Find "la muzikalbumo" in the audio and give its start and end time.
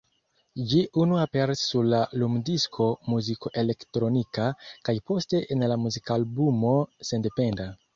5.75-6.79